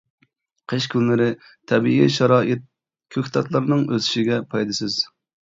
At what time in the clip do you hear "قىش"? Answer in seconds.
0.71-0.87